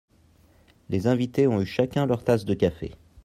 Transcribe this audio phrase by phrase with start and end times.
[0.89, 2.93] Les invités ont eu chacun leur tasse de café.